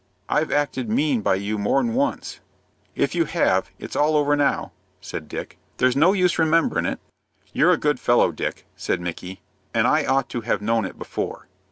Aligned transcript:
"I've 0.27 0.51
acted 0.51 0.89
mean 0.89 1.21
by 1.21 1.35
you 1.35 1.59
more'n 1.59 1.93
once." 1.93 2.39
"If 2.95 3.13
you 3.13 3.25
have, 3.25 3.69
it's 3.77 3.95
all 3.95 4.15
over 4.15 4.35
now," 4.35 4.71
said 4.99 5.27
Dick. 5.27 5.59
"There's 5.77 5.95
no 5.95 6.13
use 6.13 6.39
in 6.39 6.45
remembering 6.45 6.85
it." 6.87 6.99
"You're 7.53 7.69
a 7.73 7.77
good 7.77 7.99
fellow, 7.99 8.31
Dick," 8.31 8.65
said 8.75 8.99
Micky, 8.99 9.41
"an' 9.75 9.85
I 9.85 10.05
ought 10.07 10.27
to 10.29 10.41
have 10.41 10.59
known 10.59 10.85
it 10.85 10.97
before." 10.97 11.45